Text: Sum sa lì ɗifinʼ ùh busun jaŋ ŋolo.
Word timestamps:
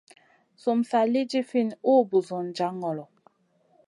Sum 0.61 0.79
sa 0.89 0.99
lì 1.11 1.21
ɗifinʼ 1.31 1.73
ùh 1.91 2.03
busun 2.09 2.45
jaŋ 2.57 2.73
ŋolo. 2.81 3.05